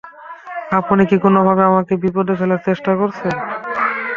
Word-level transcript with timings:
আপনি 0.71 1.03
কি 1.09 1.17
কোনোভাবে 1.25 1.63
আমাকে 1.69 1.93
বিপদে 2.03 2.33
ফেলার 2.39 2.61
চেষ্টা 2.67 2.91
করছেন? 2.99 3.33